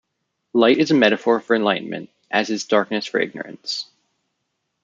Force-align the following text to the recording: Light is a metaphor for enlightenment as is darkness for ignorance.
Light 0.53 0.79
is 0.79 0.89
a 0.89 0.95
metaphor 0.95 1.39
for 1.39 1.55
enlightenment 1.55 2.09
as 2.31 2.49
is 2.49 2.63
darkness 2.65 3.05
for 3.05 3.19
ignorance. 3.19 3.85